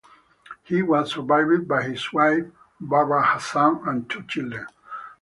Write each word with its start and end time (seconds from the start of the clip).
He 0.63 0.81
was 0.81 1.11
survived 1.11 1.67
by 1.67 1.83
his 1.83 2.11
wife 2.11 2.45
Barbara 2.79 3.23
Hasan 3.37 3.81
and 3.87 4.09
two 4.09 4.23
children. 4.23 4.65